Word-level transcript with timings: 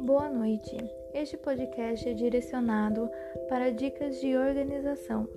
Boa 0.00 0.28
noite. 0.28 0.76
Este 1.12 1.36
podcast 1.36 2.08
é 2.08 2.14
direcionado 2.14 3.10
para 3.48 3.70
dicas 3.70 4.20
de 4.20 4.36
organização 4.36 5.28